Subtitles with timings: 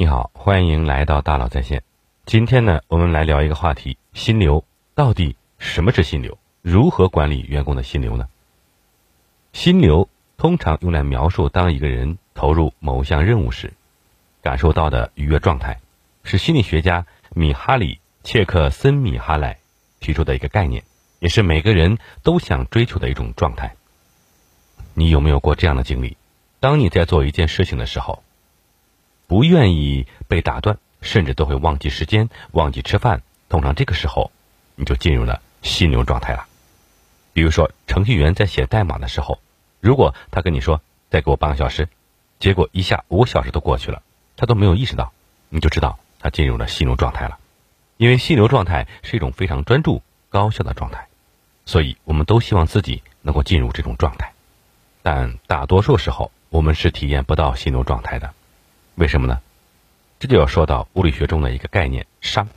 [0.00, 1.82] 你好，欢迎来到大佬在线。
[2.24, 6.38] 今天呢，我们来聊一个话题：心流到底什么是心流？
[6.62, 8.28] 如何管理员工的心流呢？
[9.52, 13.72] 心流通常用来描述当一个人投入某项任务时，
[14.40, 15.80] 感受到的愉悦状态，
[16.22, 19.58] 是心理学家米哈里·切克森米哈莱
[19.98, 20.84] 提出的一个概念，
[21.18, 23.74] 也是每个人都想追求的一种状态。
[24.94, 26.16] 你有没有过这样的经历？
[26.60, 28.22] 当你在做一件事情的时候，
[29.28, 33.22] 不愿意被打断，甚至都会忘记时间、忘记吃饭。
[33.50, 34.32] 通常这个时候，
[34.74, 36.46] 你就进入了心流状态了。
[37.34, 39.38] 比如说，程序员在写代码的时候，
[39.80, 41.88] 如果他跟你说再给我半个小时，
[42.40, 44.02] 结果一下五个小时都过去了，
[44.34, 45.12] 他都没有意识到，
[45.50, 47.38] 你就知道他进入了心流状态了。
[47.98, 51.06] 因为心流状态是一种非常专注、高效的状态，
[51.66, 54.32] 所以我们都希望自己能够进入这种状态。
[55.02, 58.32] 但大多数时候，我们是体验不到心流状态的。
[58.98, 59.40] 为什么呢？
[60.18, 62.48] 这就要说到物理学中的一个概念“熵”。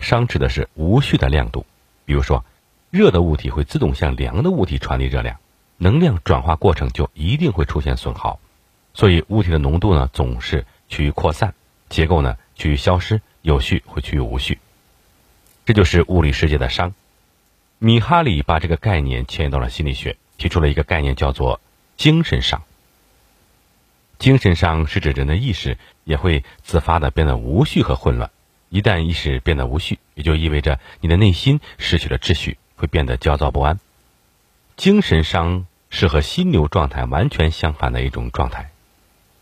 [0.00, 1.66] 熵指的是无序的亮度。
[2.04, 2.44] 比如说，
[2.90, 5.40] 热的物体会自动向凉的物体传递热量，
[5.78, 8.38] 能量转化过程就一定会出现损耗。
[8.94, 11.52] 所以，物体的浓度呢总是趋于扩散，
[11.88, 14.60] 结构呢趋于消失，有序会趋于无序。
[15.66, 16.92] 这就是物理世界的熵。
[17.80, 21.60] 米哈里把这个概念迁移到了心理学，提出了一个概念叫做
[21.98, 22.60] “精神熵”。
[24.22, 28.30] 精神上是指人的意识也会自发的变得无序和混乱。
[28.68, 33.80] 一旦意识变得无序，也就意味着你的内心失去了秩序，会变得焦躁不安。
[34.76, 38.70] 精神上是和心流状态完全相反的一种状态，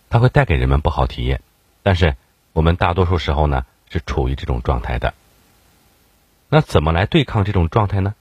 [0.08, 1.42] 它会带给人们不好体验。
[1.82, 2.16] 但是
[2.54, 5.12] 我们大多数时候呢是处于这种状态的。
[6.48, 8.14] 那怎么来对抗这种状态呢？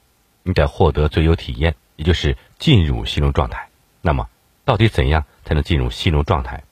[0.44, 3.70] 你得获得最优体验，也就是进入心流状态。
[4.02, 4.28] 那么
[4.66, 5.24] 到底怎样？
[5.46, 6.64] 才能进入心流状态。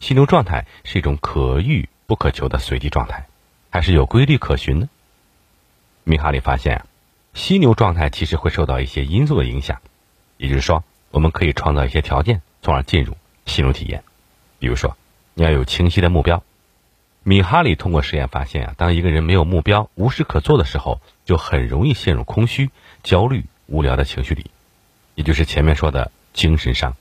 [0.00, 3.26] 心流状态是一种可遇不可求的随机状态，
[3.70, 4.88] 还是有规律可循呢？
[6.04, 6.84] 米哈里发现，
[7.34, 9.80] 心流状态其实会受到一些因素的影响，
[10.36, 13.16] 也就是说，我们可以创造一些条件，从而进入
[13.46, 14.04] 心流体验。
[14.58, 14.96] 比如说，
[15.34, 16.42] 你要有清晰的目标。
[17.22, 22.70] 米哈里通过实验发现啊，当一个人没有目标、无事可做的时候，就很容易陷入空虚、
[23.02, 24.50] 焦虑、无聊的情绪里，
[25.16, 26.94] 也就是前面说的精神上。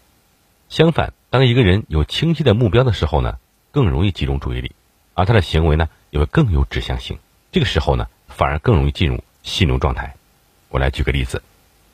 [0.76, 3.40] 相反，当一个人有清晰的目标的时候呢，
[3.72, 4.74] 更容易集中注意力，
[5.14, 7.18] 而他的行为呢也会更有指向性。
[7.54, 10.18] 这个时候呢，反而更容易进入心流状态。
[10.68, 11.42] 我来举个例子，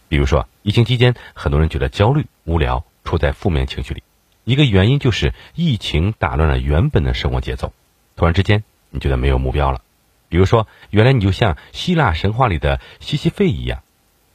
[0.10, 4.02] 比如说疫情期间，很多人觉得焦虑、无聊，处在负面情绪里。
[4.46, 7.74] 一个原因就是疫情打乱了原本的生活节奏，
[8.16, 9.82] 突然之间你觉得没有目标了。
[10.28, 13.84] 比如说，原来你就像希腊神话里的西西弗一样，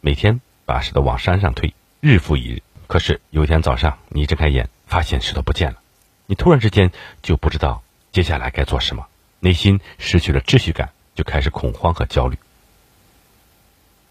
[0.00, 2.62] 每天把石头往山上推，日复一日。
[2.86, 5.78] 可是有一天早上，你睁开眼，发现石头不见了，
[6.26, 6.90] 你突然之间
[7.22, 7.82] 就不知道
[8.12, 9.06] 接下来该做什么，
[9.40, 12.38] 内心失去了秩序感，就开始恐慌和焦虑。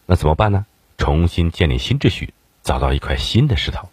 [0.05, 0.65] 那怎么办呢？
[0.97, 2.33] 重新建立新秩序，
[2.63, 3.89] 找到一块新的石头，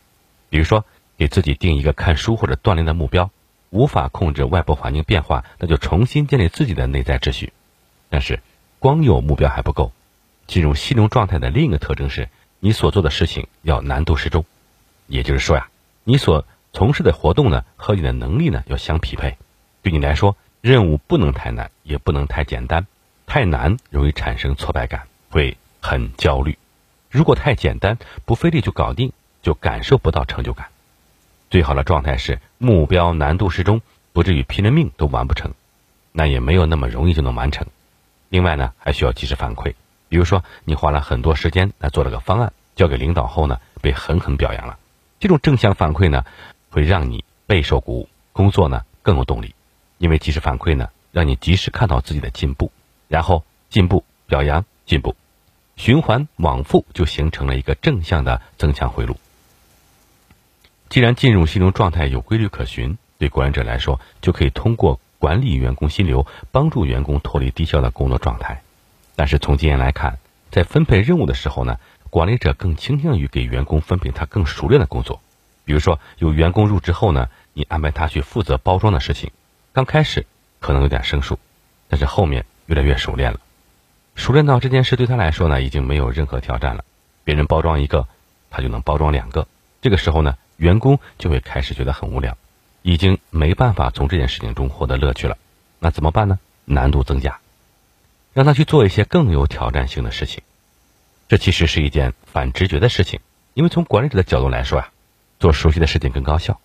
[0.51, 0.85] 比如说
[1.17, 3.31] 给自己定一个看书或者锻炼的目标。
[3.71, 7.55] 无法控制外部环境变化，那就重新建立自己的内在秩序。
[8.11, 8.43] 但是
[8.79, 9.93] 光有目标还不够，
[10.47, 12.29] 进入心流状态的另一个特征是
[12.61, 14.45] 你所做的事情要难度适中。
[15.07, 15.69] 也就是说呀，
[16.05, 19.37] 你所从事的活动呢，和你的能力呢要相匹配。
[19.83, 22.87] 对你来说，任务不能太难，也不能太简单。
[23.27, 26.55] 太难容易产生挫败感，会很焦虑；
[27.11, 29.13] 如果太简单，不费力就搞定，
[29.43, 30.69] 就感受不到成就感。
[31.51, 33.81] 最好的状态是目标难度适中，
[34.13, 35.53] 不至于拼了命都完不成，
[36.13, 37.67] 那也没有那么容易就能完成。
[38.29, 39.75] 另外呢，还需要及时反馈。
[40.09, 44.79] 比如说，你花了很多时间来做了个方案，交给领导后呢，被狠狠表扬了。
[45.23, 46.25] 这种正向反馈呢，
[46.69, 49.55] 会让你备受鼓舞，工作呢更有动力，
[49.99, 52.73] 因为及时反馈呢，让你及时看到自己的进步，
[53.07, 55.15] 然后进步表扬进步，
[55.77, 59.17] 循环往复就形成了一个正向的增强回路。
[60.89, 68.61] 既然进入心流状态有规律可循，对管理者来说就可以通过管理员工心流，帮助员工脱离低效的工作状态。
[69.15, 70.19] 但是从经验来看，
[70.51, 71.79] 在分配任务的时候呢？
[72.13, 75.23] 管理者更倾向于给员工分配他更熟练的工作，
[75.65, 79.31] 比如说有员工入职后呢，你安排他去负责包装的事情，
[79.73, 80.27] 刚开始
[80.61, 81.39] 可能有点生疏，
[81.89, 83.41] 但是后面越来越熟练了，
[84.15, 86.85] 熟练到这件事对他来说呢已经没有任何挑战了，
[87.25, 88.07] 别人包装一个，
[88.51, 89.49] 他就能包装两个，
[89.81, 92.37] 这个时候呢，员工就会开始觉得很无聊，
[92.83, 95.39] 已经没办法从这件事情中获得乐趣了，
[95.79, 96.39] 那怎么办呢？
[96.67, 97.41] 难度增加，
[98.35, 100.43] 让他去做一些更有挑战性的事情。
[101.33, 103.21] 这其实是一件反直觉的事情，
[103.55, 104.93] 因为从管理者的角度来说啊，
[105.41, 106.61] 做熟悉的事情更高效。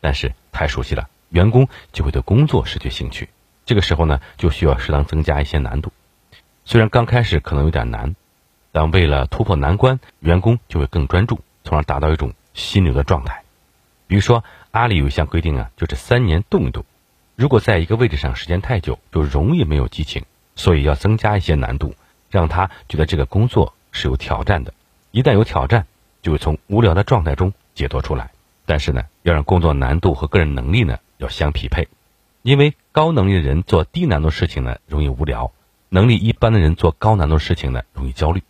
[0.00, 3.28] 但是太熟悉了，员工就会对工作失去兴趣，
[3.64, 5.92] 这个时候呢，就需要适当增加一些难度。
[6.64, 8.16] 虽然刚开始可能有点难，
[8.72, 13.44] 但为了突破难关，员工就会更专注，从而达到一种心流的状态。
[14.08, 14.42] 比如说，
[14.72, 16.84] 阿里有一项规定啊，就是三年动一动。
[17.36, 20.24] 如果在一个位置上时间太久，就容易没有激情，
[20.56, 21.94] 所以要增加一些难度，
[22.28, 24.72] 让他觉得这个工作是有挑战的。
[25.10, 25.86] 一旦有挑战，
[26.22, 28.30] 就会从无聊的状态中解脱出来。
[28.66, 31.88] 但是呢，要让工作难度和个人能力呢要相匹配，
[32.42, 35.50] 因为高能力的人做低难度事情呢容易无聊，
[35.88, 38.42] 能力一般的人做高难度事情呢容易焦虑。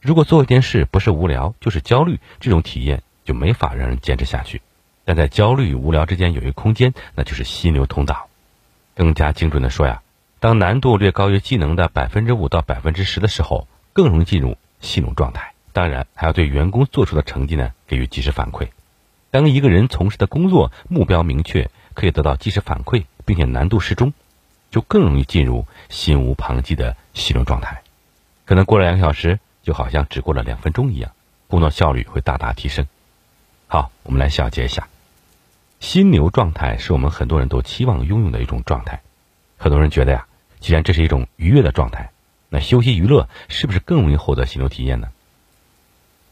[0.00, 4.60] 如果做一件事不是无聊就是焦虑，这种体验就没法让人坚持下去。
[5.06, 8.28] 但在焦虑与无聊之间有一个空间，那就是心流通道。
[8.94, 10.02] 更加精准的说呀，
[10.40, 15.52] 当难度略高于技能的百分之五到百分之十的时候，更容易进入心流状态。
[15.72, 18.68] 当然，还要对员工做出的成绩呢给予及时反馈。
[19.32, 24.12] 当一个人从事的工作目标明确，可以得到及时反馈，并且难度适中，
[24.70, 27.82] 就更容易进入心无旁骛的心流状态。
[28.44, 31.10] 可能过了两个小时，就好像只过了两分钟一样，
[31.48, 32.86] 工作效率会大大提升。
[33.66, 34.86] 好，我们来小结一下。
[35.80, 39.00] 心流状态是我们很多人都期望拥有的一种状态。
[39.58, 40.26] 很多人觉得呀，
[40.60, 42.10] 既然这是一种愉悦的状态，
[42.54, 45.08] 那休息娱乐是不是更容易获得心流体验呢？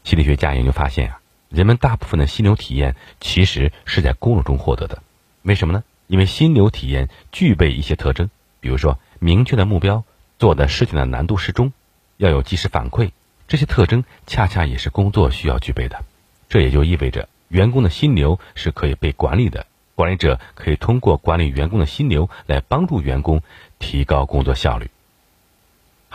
[0.05, 5.03] 心理学家研究发现啊，人们大部分的心流体验其实是在工作中获得的。
[5.41, 5.83] 为什么呢？
[6.07, 8.29] 因为心流体验具备一些特征，
[8.61, 10.05] 比如说明确的目标、
[10.39, 11.73] 做的事情的难度适中、
[12.15, 13.11] 要有及时反馈，
[13.49, 16.05] 这些特征恰恰也是工作需要具备的。
[16.47, 17.27] 这也就意味着。
[17.49, 23.43] 员工的心流是可以被管理的，管理者可以通过管理员工的心流来帮助员工
[23.77, 24.89] 提高工作效率。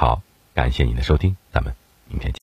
[0.00, 0.22] 好，
[0.54, 1.74] 感谢您的收听，咱们
[2.06, 2.36] 明天见。